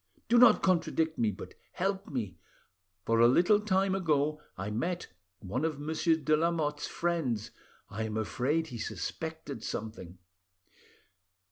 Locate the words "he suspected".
8.69-9.63